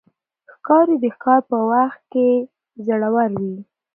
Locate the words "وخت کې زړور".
1.71-3.29